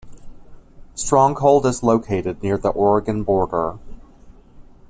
[0.95, 3.77] Stronghold is located near the Oregon border.